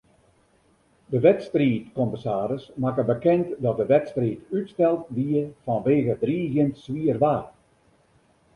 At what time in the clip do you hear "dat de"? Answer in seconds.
3.67-3.85